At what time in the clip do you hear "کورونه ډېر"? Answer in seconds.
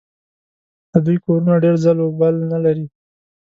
1.23-1.75